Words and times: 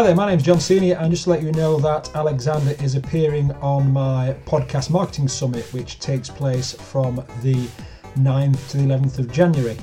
Hi 0.00 0.06
there, 0.06 0.14
my 0.14 0.30
name's 0.30 0.44
John 0.44 0.60
Senior, 0.60 0.96
and 0.96 1.10
just 1.10 1.24
to 1.24 1.30
let 1.30 1.42
you 1.42 1.52
know 1.52 1.78
that 1.78 2.16
Alexander 2.16 2.74
is 2.82 2.94
appearing 2.94 3.52
on 3.60 3.92
my 3.92 4.34
podcast 4.46 4.88
marketing 4.88 5.28
summit, 5.28 5.70
which 5.74 5.98
takes 5.98 6.30
place 6.30 6.72
from 6.72 7.16
the 7.42 7.68
9th 8.16 8.70
to 8.70 8.78
the 8.78 8.84
11th 8.84 9.18
of 9.18 9.30
January. 9.30 9.76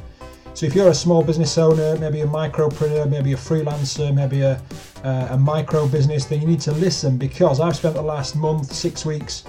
So 0.56 0.66
if 0.66 0.74
you're 0.74 0.90
a 0.90 0.96
small 0.96 1.24
business 1.24 1.56
owner, 1.60 2.00
maybe 2.00 2.22
a 2.22 2.26
micropreneur, 2.26 3.08
maybe 3.08 3.34
a 3.34 3.36
freelancer, 3.36 4.12
maybe 4.12 4.42
a, 4.42 4.60
uh, 5.04 5.28
a 5.30 5.38
micro 5.38 5.88
business, 5.88 6.26
then 6.26 6.42
you 6.42 6.48
need 6.48 6.62
to 6.62 6.72
listen 6.72 7.20
because 7.20 7.60
I've 7.60 7.76
spent 7.76 7.94
the 7.94 8.02
last 8.02 8.36
month, 8.36 8.74
six 8.74 9.06
weeks, 9.06 9.44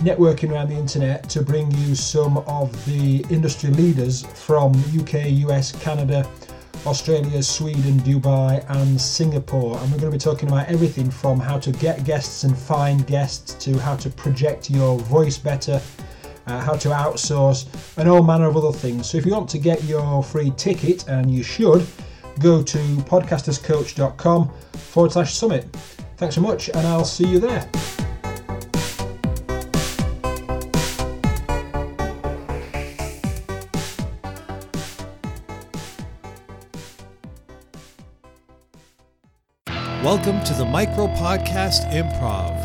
networking 0.00 0.50
around 0.50 0.68
the 0.68 0.76
internet 0.76 1.30
to 1.30 1.40
bring 1.40 1.70
you 1.70 1.94
some 1.94 2.36
of 2.46 2.84
the 2.84 3.24
industry 3.30 3.70
leaders 3.70 4.26
from 4.34 4.72
UK, 4.94 5.30
US, 5.48 5.72
Canada, 5.82 6.28
Australia, 6.86 7.42
Sweden, 7.42 7.98
Dubai, 8.00 8.64
and 8.68 9.00
Singapore. 9.00 9.78
And 9.78 9.92
we're 9.92 9.98
going 9.98 10.12
to 10.12 10.18
be 10.18 10.18
talking 10.18 10.48
about 10.48 10.68
everything 10.68 11.10
from 11.10 11.38
how 11.38 11.58
to 11.58 11.72
get 11.72 12.04
guests 12.04 12.44
and 12.44 12.56
find 12.56 13.06
guests 13.06 13.54
to 13.64 13.78
how 13.78 13.96
to 13.96 14.10
project 14.10 14.70
your 14.70 14.98
voice 14.98 15.38
better, 15.38 15.80
uh, 16.46 16.60
how 16.60 16.74
to 16.74 16.88
outsource, 16.88 17.66
and 17.96 18.08
all 18.08 18.22
manner 18.22 18.48
of 18.48 18.56
other 18.56 18.72
things. 18.72 19.10
So 19.10 19.18
if 19.18 19.26
you 19.26 19.32
want 19.32 19.48
to 19.50 19.58
get 19.58 19.84
your 19.84 20.22
free 20.22 20.52
ticket, 20.56 21.08
and 21.08 21.30
you 21.30 21.42
should, 21.42 21.86
go 22.38 22.62
to 22.62 22.78
podcasterscoach.com 22.78 24.50
forward 24.72 25.12
slash 25.12 25.34
summit. 25.34 25.64
Thanks 26.16 26.34
so 26.34 26.40
much, 26.40 26.68
and 26.68 26.86
I'll 26.86 27.04
see 27.04 27.26
you 27.26 27.40
there. 27.40 27.68
Welcome 40.02 40.42
to 40.44 40.54
the 40.54 40.64
Micro 40.64 41.08
Podcast 41.08 41.92
Improv. 41.92 42.56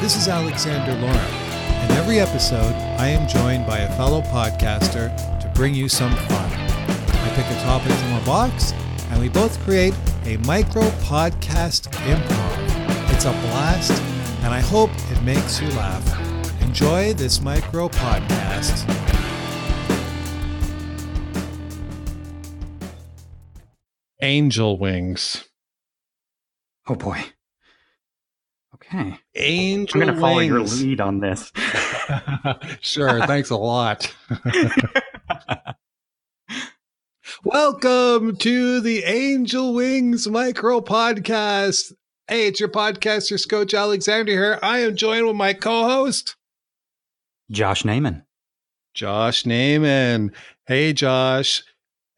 This 0.00 0.16
is 0.16 0.26
Alexander 0.26 0.98
Lauren, 0.98 1.18
and 1.18 1.90
every 1.92 2.18
episode 2.18 2.72
I 2.98 3.08
am 3.08 3.28
joined 3.28 3.66
by 3.66 3.80
a 3.80 3.94
fellow 3.94 4.22
podcaster 4.22 5.14
to 5.40 5.52
bring 5.54 5.74
you 5.74 5.86
some 5.86 6.16
fun. 6.16 6.50
I 6.50 7.32
pick 7.36 7.44
a 7.44 7.60
topic 7.62 7.92
from 7.92 8.14
a 8.14 8.24
box, 8.24 8.72
and 9.10 9.20
we 9.20 9.28
both 9.28 9.62
create 9.64 9.92
a 10.24 10.38
micro 10.46 10.84
podcast 11.02 11.90
improv. 12.06 13.12
It's 13.12 13.26
a 13.26 13.32
blast, 13.32 13.92
and 14.44 14.54
I 14.54 14.60
hope 14.60 14.88
it 15.10 15.22
makes 15.24 15.60
you 15.60 15.68
laugh. 15.72 16.62
Enjoy 16.62 17.12
this 17.12 17.42
micro 17.42 17.90
podcast. 17.90 19.13
Angel 24.24 24.78
wings. 24.78 25.44
Oh 26.88 26.94
boy. 26.94 27.22
Okay. 28.74 29.18
Angel 29.34 30.00
I'm 30.00 30.06
going 30.06 30.14
to 30.14 30.20
follow 30.20 30.38
your 30.38 30.60
lead 30.60 30.98
on 31.02 31.20
this. 31.20 31.52
sure. 32.80 33.26
Thanks 33.26 33.50
a 33.50 33.56
lot. 33.56 34.14
Welcome 37.44 38.36
to 38.38 38.80
the 38.80 39.04
Angel 39.04 39.74
Wings 39.74 40.26
Micro 40.26 40.80
Podcast. 40.80 41.92
Hey, 42.26 42.46
it's 42.46 42.60
your 42.60 42.70
podcaster, 42.70 43.46
Coach 43.46 43.74
Alexander 43.74 44.32
here. 44.32 44.58
I 44.62 44.78
am 44.78 44.96
joined 44.96 45.26
with 45.26 45.36
my 45.36 45.52
co-host, 45.52 46.36
Josh 47.50 47.82
Naiman. 47.82 48.24
Josh 48.94 49.42
Naiman. 49.42 50.32
Hey, 50.66 50.94
Josh. 50.94 51.62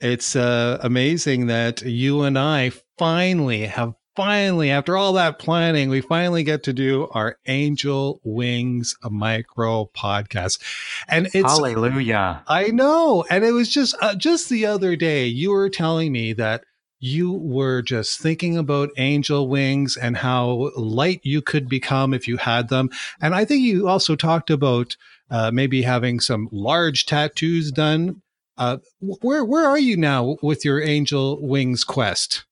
It's 0.00 0.36
uh, 0.36 0.78
amazing 0.82 1.46
that 1.46 1.82
you 1.82 2.22
and 2.22 2.38
I 2.38 2.72
finally 2.98 3.66
have 3.66 3.94
finally, 4.16 4.70
after 4.70 4.96
all 4.96 5.12
that 5.12 5.38
planning, 5.38 5.90
we 5.90 6.00
finally 6.00 6.42
get 6.42 6.62
to 6.64 6.72
do 6.72 7.06
our 7.12 7.38
Angel 7.46 8.20
Wings 8.24 8.96
Micro 9.08 9.90
podcast. 9.94 10.60
And 11.06 11.26
it's 11.26 11.42
Hallelujah. 11.42 12.42
I 12.48 12.68
know, 12.68 13.24
and 13.30 13.44
it 13.44 13.52
was 13.52 13.68
just 13.68 13.94
uh, 14.00 14.16
just 14.16 14.48
the 14.48 14.66
other 14.66 14.96
day 14.96 15.26
you 15.26 15.50
were 15.50 15.68
telling 15.68 16.10
me 16.12 16.32
that 16.32 16.64
you 16.98 17.30
were 17.30 17.82
just 17.82 18.18
thinking 18.18 18.56
about 18.56 18.88
angel 18.96 19.48
wings 19.48 19.98
and 19.98 20.16
how 20.16 20.70
light 20.76 21.20
you 21.22 21.42
could 21.42 21.68
become 21.68 22.14
if 22.14 22.26
you 22.26 22.38
had 22.38 22.70
them. 22.70 22.88
And 23.20 23.34
I 23.34 23.44
think 23.44 23.62
you 23.62 23.86
also 23.86 24.16
talked 24.16 24.50
about 24.50 24.96
uh, 25.30 25.50
maybe 25.52 25.82
having 25.82 26.20
some 26.20 26.48
large 26.50 27.04
tattoos 27.04 27.70
done. 27.70 28.22
Uh, 28.58 28.78
where 29.00 29.44
where 29.44 29.66
are 29.66 29.78
you 29.78 29.96
now 29.96 30.36
with 30.42 30.64
your 30.64 30.82
angel 30.82 31.38
wings 31.46 31.84
quest? 31.84 32.44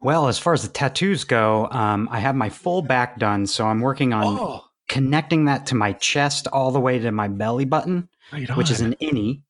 Well, 0.00 0.28
as 0.28 0.38
far 0.38 0.52
as 0.52 0.62
the 0.62 0.68
tattoos 0.68 1.24
go, 1.24 1.68
um, 1.70 2.08
I 2.12 2.20
have 2.20 2.36
my 2.36 2.50
full 2.50 2.82
back 2.82 3.18
done, 3.18 3.46
so 3.46 3.66
I'm 3.66 3.80
working 3.80 4.12
on 4.12 4.38
Oh, 4.38 4.64
connecting 4.88 5.46
that 5.46 5.66
to 5.66 5.74
my 5.74 5.92
chest 5.94 6.46
all 6.52 6.70
the 6.70 6.80
way 6.80 6.98
to 7.00 7.10
my 7.10 7.26
belly 7.26 7.64
button, 7.64 8.08
right 8.32 8.48
which 8.56 8.70
is 8.70 8.80
an 8.80 8.94
innie. 9.02 9.42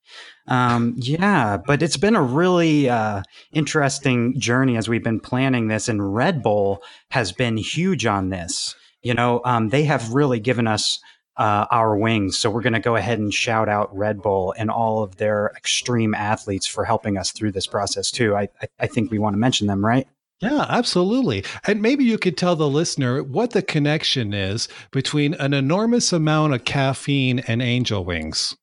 Um, 0.46 0.94
yeah, 0.96 1.58
but 1.66 1.82
it's 1.82 1.98
been 1.98 2.16
a 2.16 2.22
really 2.22 2.88
uh, 2.88 3.22
interesting 3.52 4.40
journey 4.40 4.78
as 4.78 4.88
we've 4.88 5.04
been 5.04 5.20
planning 5.20 5.68
this, 5.68 5.86
and 5.86 6.14
Red 6.14 6.42
Bull 6.42 6.82
has 7.10 7.30
been 7.30 7.58
huge 7.58 8.06
on 8.06 8.30
this. 8.30 8.74
You 9.02 9.12
know, 9.12 9.42
um, 9.44 9.68
they 9.68 9.84
have 9.84 10.14
really 10.14 10.40
given 10.40 10.66
us 10.66 10.98
uh, 11.38 11.66
our 11.70 11.96
wings. 11.96 12.36
So 12.36 12.50
we're 12.50 12.62
going 12.62 12.72
to 12.74 12.80
go 12.80 12.96
ahead 12.96 13.18
and 13.18 13.32
shout 13.32 13.68
out 13.68 13.96
Red 13.96 14.20
Bull 14.20 14.54
and 14.58 14.70
all 14.70 15.02
of 15.02 15.16
their 15.16 15.52
extreme 15.56 16.14
athletes 16.14 16.66
for 16.66 16.84
helping 16.84 17.16
us 17.16 17.30
through 17.30 17.52
this 17.52 17.66
process 17.66 18.10
too. 18.10 18.36
I, 18.36 18.48
I, 18.60 18.68
I 18.80 18.86
think 18.86 19.10
we 19.10 19.18
want 19.18 19.34
to 19.34 19.38
mention 19.38 19.68
them, 19.68 19.84
right? 19.84 20.06
Yeah, 20.40 20.66
absolutely. 20.68 21.44
And 21.66 21.82
maybe 21.82 22.04
you 22.04 22.18
could 22.18 22.36
tell 22.36 22.54
the 22.54 22.68
listener 22.68 23.22
what 23.22 23.50
the 23.50 23.62
connection 23.62 24.32
is 24.32 24.68
between 24.92 25.34
an 25.34 25.52
enormous 25.52 26.12
amount 26.12 26.54
of 26.54 26.64
caffeine 26.64 27.40
and 27.40 27.60
angel 27.60 28.04
wings. 28.04 28.56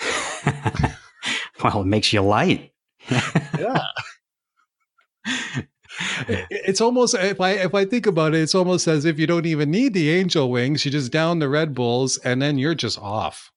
well, 1.62 1.82
it 1.82 1.86
makes 1.86 2.12
you 2.12 2.20
light. 2.20 2.72
Yeah. 3.58 3.82
It's 6.28 6.80
almost 6.80 7.14
if 7.14 7.40
I 7.40 7.50
if 7.52 7.74
I 7.74 7.84
think 7.84 8.06
about 8.06 8.34
it, 8.34 8.40
it's 8.40 8.54
almost 8.54 8.86
as 8.86 9.04
if 9.04 9.18
you 9.18 9.26
don't 9.26 9.46
even 9.46 9.70
need 9.70 9.94
the 9.94 10.10
angel 10.10 10.50
wings. 10.50 10.84
You 10.84 10.90
just 10.90 11.12
down 11.12 11.38
the 11.38 11.48
Red 11.48 11.74
Bulls 11.74 12.18
and 12.18 12.40
then 12.42 12.58
you're 12.58 12.74
just 12.74 12.98
off. 12.98 13.50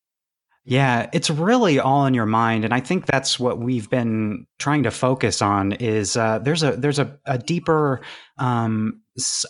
Yeah, 0.63 1.09
it's 1.12 1.31
really 1.31 1.80
all 1.80 2.06
in 2.06 2.13
your 2.13 2.28
mind, 2.28 2.66
and 2.66 2.74
I 2.74 2.81
think 2.81 3.07
that's 3.07 3.40
what 3.40 3.57
we've 3.57 3.90
been 3.90 4.46
trying 4.59 4.84
to 4.84 4.91
focus 4.91 5.41
on. 5.41 5.72
Is 5.74 6.16
uh, 6.16 6.38
there's 6.40 6.62
a 6.62 6.74
there's 6.74 7.00
a, 7.00 7.18
a 7.25 7.40
deeper 7.40 8.01
um, 8.38 9.01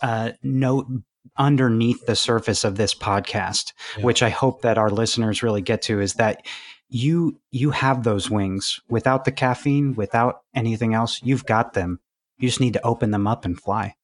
uh, 0.02 0.32
note 0.42 0.88
underneath 1.38 2.06
the 2.06 2.16
surface 2.16 2.64
of 2.64 2.78
this 2.78 2.94
podcast, 2.94 3.74
Yeah. 3.98 4.06
which 4.06 4.24
I 4.24 4.30
hope 4.30 4.62
that 4.62 4.78
our 4.78 4.90
listeners 4.90 5.44
really 5.44 5.62
get 5.62 5.82
to, 5.84 6.00
is 6.00 6.14
that 6.14 6.46
you 6.88 7.38
you 7.52 7.72
have 7.72 8.04
those 8.04 8.30
wings 8.30 8.80
without 8.88 9.26
the 9.26 9.32
caffeine, 9.34 9.96
without 9.96 10.44
anything 10.56 10.94
else. 10.94 11.22
You've 11.22 11.46
got 11.46 11.74
them. 11.74 12.00
You 12.42 12.50
just 12.50 12.60
need 12.60 12.74
to 12.74 12.86
open 12.86 13.12
them 13.12 13.28
up 13.28 13.46
and 13.46 13.60
fly. 13.60 13.96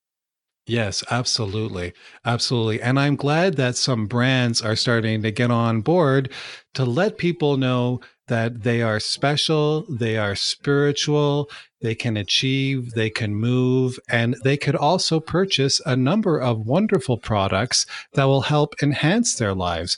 Yes, 0.67 1.01
absolutely. 1.09 1.93
Absolutely. 2.25 2.81
And 2.81 2.99
I'm 2.99 3.15
glad 3.15 3.55
that 3.55 3.77
some 3.77 4.05
brands 4.05 4.61
are 4.61 4.75
starting 4.75 5.21
to 5.21 5.31
get 5.31 5.49
on 5.49 5.79
board 5.79 6.29
to 6.73 6.83
let 6.83 7.17
people 7.17 7.55
know 7.55 8.01
that 8.27 8.63
they 8.63 8.81
are 8.81 8.99
special, 8.99 9.85
they 9.89 10.17
are 10.17 10.35
spiritual, 10.35 11.49
they 11.81 11.95
can 11.95 12.17
achieve, 12.17 12.91
they 12.91 13.09
can 13.09 13.33
move, 13.33 13.97
and 14.09 14.35
they 14.43 14.57
could 14.57 14.75
also 14.75 15.21
purchase 15.21 15.79
a 15.85 15.95
number 15.95 16.37
of 16.37 16.67
wonderful 16.67 17.17
products 17.17 17.85
that 18.15 18.25
will 18.25 18.41
help 18.41 18.75
enhance 18.83 19.35
their 19.35 19.53
lives. 19.53 19.97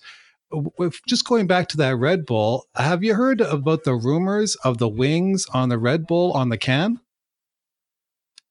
W- 0.52 0.70
If, 0.78 1.02
just 1.08 1.26
going 1.26 1.48
back 1.48 1.68
to 1.70 1.78
that 1.78 1.96
Red 1.96 2.28
Bull, 2.28 2.68
have 2.76 3.04
you 3.04 3.16
heard 3.16 3.42
about 3.42 3.84
the 3.86 3.96
rumors 3.96 4.56
of 4.58 4.78
the 4.78 4.90
wings 4.90 5.48
on 5.52 5.70
the 5.70 5.80
Red 5.80 6.06
Bull 6.06 6.32
on 6.34 6.50
the 6.50 6.58
can? 6.58 7.00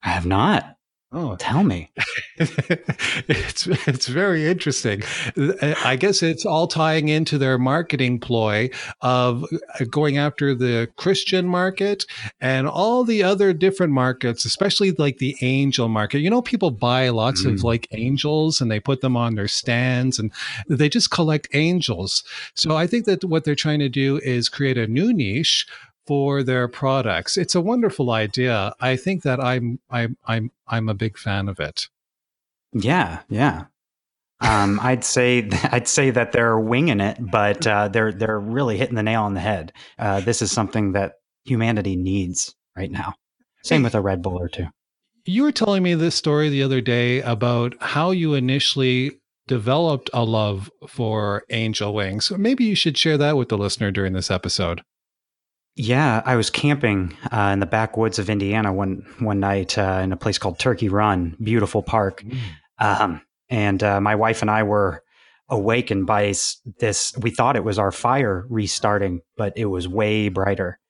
I 0.03 0.11
have 0.11 0.27
not. 0.27 0.75
Oh, 1.11 1.37
Tell 1.37 1.65
me. 1.65 1.91
it's 2.37 3.67
it's 3.67 4.09
very 4.09 4.47
interesting. 4.47 5.03
I 5.83 5.97
guess 5.97 6.23
it's 6.23 6.45
all 6.45 6.67
tying 6.67 7.09
into 7.09 7.39
their 7.39 7.57
marketing 7.57 8.21
ploy 8.21 8.69
of 9.01 9.47
going 9.91 10.19
after 10.19 10.55
the 10.55 10.91
Christian 10.97 11.47
market 11.49 12.05
and 12.43 12.69
all 12.69 13.05
the 13.05 13.23
other 13.23 13.55
different 13.55 13.95
markets, 13.95 14.45
especially 14.45 14.93
like 14.93 15.17
the 15.17 15.35
angel 15.41 15.89
market. 15.89 16.19
You 16.19 16.29
know, 16.29 16.43
people 16.43 16.71
buy 16.71 17.09
lots 17.09 17.45
of 17.47 17.55
Mm. 17.55 17.65
like 17.65 17.89
angels 17.93 18.61
and 18.61 18.71
they 18.71 18.79
put 18.79 19.01
them 19.01 19.17
on 19.17 19.35
their 19.35 19.49
stands 19.49 20.19
and 20.19 20.31
they 20.69 20.91
just 20.91 21.11
collect 21.11 21.49
angels. 21.55 22.23
So 22.55 22.77
I 22.77 22.87
think 22.87 23.07
that 23.07 23.25
what 23.25 23.45
they're 23.45 23.55
trying 23.55 23.79
to 23.81 23.89
do 23.89 24.19
is 24.19 24.51
create 24.51 24.77
a 24.77 24.87
new 24.87 25.15
niche 25.15 25.67
for 26.09 26.43
their 26.43 26.69
products. 26.69 27.37
It's 27.37 27.55
a 27.55 27.61
wonderful 27.61 28.11
idea. 28.11 28.75
I 28.81 28.97
think 28.97 29.23
that 29.25 29.45
I'm 29.45 29.79
I'm 29.91 30.17
I'm 30.27 30.51
I'm 30.67 30.89
a 30.89 30.95
big 30.95 31.19
fan 31.19 31.49
of 31.49 31.61
it. 31.61 31.89
Yeah, 32.73 33.21
yeah. 33.29 33.67
Um, 34.41 34.81
I'd 34.83 35.05
say 35.05 35.47
I'd 35.71 35.87
say 35.87 36.11
that 36.11 36.33
they're 36.33 36.59
winging 36.59 37.01
it, 37.01 37.19
but 37.21 37.67
uh, 37.67 37.89
they're 37.89 38.13
they're 38.13 38.41
really 38.41 38.79
hitting 38.79 38.95
the 38.95 39.03
nail 39.03 39.23
on 39.23 39.35
the 39.35 39.41
head. 39.41 39.73
Uh, 39.99 40.21
this 40.21 40.41
is 40.41 40.51
something 40.51 40.93
that 40.93 41.17
humanity 41.45 41.95
needs 41.95 42.55
right 42.75 42.91
now. 42.91 43.15
Same 43.63 43.83
with 43.83 43.95
a 43.95 44.01
Red 44.01 44.23
Bull 44.23 44.39
or 44.39 44.49
two. 44.49 44.67
you 45.27 45.43
were 45.43 45.53
telling 45.53 45.83
me 45.83 45.95
this 45.95 46.15
story 46.15 46.49
the 46.49 46.63
other 46.63 46.81
day 46.81 47.21
about 47.21 47.75
how 47.81 48.13
you 48.13 48.33
initially 48.33 49.21
developed 49.47 50.09
a 50.15 50.25
love 50.25 50.71
for 50.89 51.45
angel 51.51 51.93
wings. 51.93 52.31
Maybe 52.31 52.65
you 52.65 52.75
should 52.75 52.97
share 52.97 53.19
that 53.19 53.37
with 53.37 53.51
the 53.51 53.59
listener 53.59 53.91
during 53.91 54.15
this 54.15 54.31
episode. 54.31 54.83
Yeah, 55.81 56.23
I 56.25 56.35
was 56.35 56.51
camping 56.51 57.17
uh, 57.33 57.51
in 57.53 57.61
the 57.61 57.67
backwoods 57.67 58.19
of 58.19 58.29
Indiana 58.29 58.73
one 58.73 59.07
one 59.21 59.39
night 59.39 59.79
uh, 59.79 60.01
in 60.03 60.11
a 60.13 60.17
place 60.17 60.37
called 60.37 60.59
Turkey 60.59 60.89
Run, 60.89 61.37
beautiful 61.41 61.85
park, 61.85 62.25
mm. 62.25 62.37
um, 62.81 63.23
and 63.49 63.81
uh, 63.85 64.01
my 64.01 64.17
wife 64.17 64.43
and 64.43 64.51
I 64.51 64.65
were 64.65 65.05
awakened 65.49 66.05
by 66.05 66.35
this. 66.81 67.17
We 67.17 67.31
thought 67.31 67.55
it 67.55 67.63
was 67.63 67.79
our 67.79 67.93
fire 67.93 68.45
restarting, 68.51 69.21
but 69.37 69.53
it 69.57 69.67
was 69.67 69.87
way 69.87 70.29
brighter. 70.29 70.81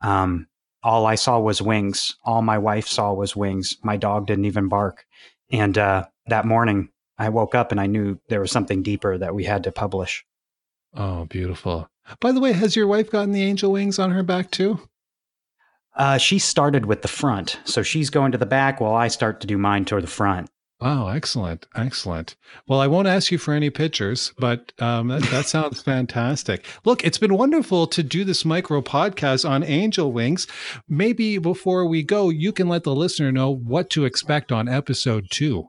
Um, 0.00 0.46
all 0.82 1.04
I 1.04 1.16
saw 1.16 1.38
was 1.38 1.60
wings. 1.60 2.16
All 2.24 2.40
my 2.40 2.56
wife 2.56 2.88
saw 2.88 3.12
was 3.12 3.36
wings. 3.36 3.76
My 3.82 3.98
dog 3.98 4.26
didn't 4.26 4.46
even 4.46 4.68
bark. 4.68 5.04
And 5.52 5.76
uh, 5.76 6.06
that 6.28 6.46
morning, 6.46 6.88
I 7.18 7.28
woke 7.28 7.54
up 7.54 7.72
and 7.72 7.80
I 7.80 7.86
knew 7.86 8.18
there 8.30 8.40
was 8.40 8.50
something 8.50 8.82
deeper 8.82 9.18
that 9.18 9.34
we 9.34 9.44
had 9.44 9.64
to 9.64 9.72
publish. 9.72 10.24
Oh, 10.94 11.26
beautiful. 11.26 11.90
By 12.18 12.32
the 12.32 12.40
way, 12.40 12.52
has 12.52 12.74
your 12.74 12.86
wife 12.86 13.10
gotten 13.10 13.32
the 13.32 13.42
angel 13.42 13.72
wings 13.72 13.98
on 13.98 14.10
her 14.10 14.22
back 14.22 14.50
too? 14.50 14.80
Uh, 15.96 16.18
she 16.18 16.38
started 16.38 16.86
with 16.86 17.02
the 17.02 17.08
front. 17.08 17.60
So 17.64 17.82
she's 17.82 18.10
going 18.10 18.32
to 18.32 18.38
the 18.38 18.46
back 18.46 18.80
while 18.80 18.94
I 18.94 19.08
start 19.08 19.40
to 19.40 19.46
do 19.46 19.58
mine 19.58 19.84
toward 19.84 20.02
the 20.02 20.08
front. 20.08 20.48
Wow, 20.80 21.08
excellent, 21.08 21.66
excellent. 21.76 22.36
Well, 22.66 22.80
I 22.80 22.86
won't 22.86 23.06
ask 23.06 23.30
you 23.30 23.36
for 23.36 23.52
any 23.52 23.68
pictures, 23.68 24.32
but 24.38 24.72
um, 24.78 25.08
that, 25.08 25.22
that 25.24 25.44
sounds 25.44 25.82
fantastic. 25.82 26.64
Look, 26.86 27.04
it's 27.04 27.18
been 27.18 27.34
wonderful 27.34 27.86
to 27.88 28.02
do 28.02 28.24
this 28.24 28.46
micro 28.46 28.80
podcast 28.80 29.48
on 29.48 29.62
angel 29.62 30.10
wings. 30.10 30.46
Maybe 30.88 31.36
before 31.36 31.84
we 31.86 32.02
go, 32.02 32.30
you 32.30 32.50
can 32.50 32.66
let 32.66 32.84
the 32.84 32.94
listener 32.94 33.30
know 33.30 33.54
what 33.54 33.90
to 33.90 34.06
expect 34.06 34.50
on 34.50 34.70
episode 34.70 35.26
two. 35.30 35.68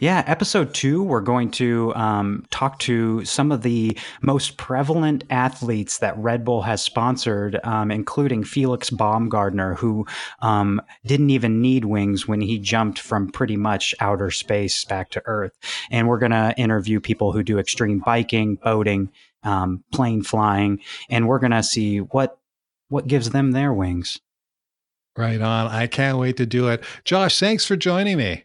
Yeah, 0.00 0.22
episode 0.28 0.74
two, 0.74 1.02
we're 1.02 1.20
going 1.20 1.50
to 1.52 1.92
um, 1.96 2.46
talk 2.50 2.78
to 2.80 3.24
some 3.24 3.50
of 3.50 3.62
the 3.62 3.98
most 4.22 4.56
prevalent 4.56 5.24
athletes 5.28 5.98
that 5.98 6.16
Red 6.16 6.44
Bull 6.44 6.62
has 6.62 6.80
sponsored, 6.80 7.58
um, 7.64 7.90
including 7.90 8.44
Felix 8.44 8.90
Baumgartner, 8.90 9.74
who 9.74 10.06
um, 10.38 10.80
didn't 11.04 11.30
even 11.30 11.60
need 11.60 11.84
wings 11.84 12.28
when 12.28 12.40
he 12.40 12.60
jumped 12.60 13.00
from 13.00 13.32
pretty 13.32 13.56
much 13.56 13.92
outer 13.98 14.30
space 14.30 14.84
back 14.84 15.10
to 15.10 15.22
Earth. 15.26 15.58
And 15.90 16.06
we're 16.06 16.20
going 16.20 16.30
to 16.30 16.54
interview 16.56 17.00
people 17.00 17.32
who 17.32 17.42
do 17.42 17.58
extreme 17.58 17.98
biking, 17.98 18.54
boating, 18.54 19.10
um, 19.42 19.82
plane 19.92 20.22
flying, 20.22 20.78
and 21.10 21.26
we're 21.26 21.40
going 21.40 21.50
to 21.50 21.62
see 21.64 21.98
what 21.98 22.38
what 22.88 23.08
gives 23.08 23.30
them 23.30 23.50
their 23.50 23.72
wings. 23.72 24.20
Right 25.16 25.40
on. 25.40 25.66
I 25.66 25.88
can't 25.88 26.18
wait 26.18 26.36
to 26.36 26.46
do 26.46 26.68
it. 26.68 26.84
Josh, 27.04 27.40
thanks 27.40 27.64
for 27.64 27.76
joining 27.76 28.16
me. 28.16 28.44